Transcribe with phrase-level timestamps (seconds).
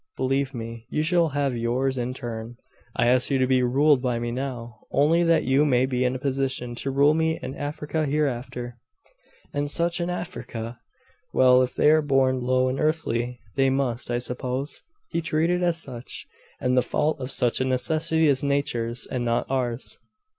[0.17, 2.57] 'Believe me, you shall have yours in turn.
[2.95, 6.15] I ask you to be ruled by me now, only that you may be in
[6.15, 8.79] a position to rule me and Africa hereafter.'
[9.53, 10.79] 'And such an Africa!
[11.35, 15.77] Well, if they are born low and earthly, they must, I suppose, he treated as
[15.79, 16.25] such;
[16.59, 19.99] and the fault of such a necessity is Nature's, and not ours.